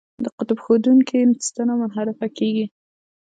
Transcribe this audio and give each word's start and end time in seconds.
د 0.23 0.25
قطب 0.37 0.57
ښودونکې 0.63 1.19
ستنه 1.47 1.73
منحرفه 1.79 2.27
کیږي. 2.37 2.65